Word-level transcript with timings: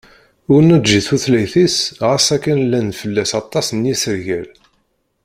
Ur 0.53 0.61
neǧǧi 0.67 0.99
tutlayt-is 1.07 1.77
ɣas 2.07 2.27
akken 2.35 2.57
llan-d 2.65 2.93
fell-as 3.01 3.31
aṭas 3.41 3.67
n 3.73 3.87
yisergal. 3.89 4.49